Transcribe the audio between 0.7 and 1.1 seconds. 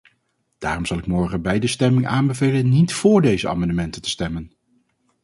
zal ik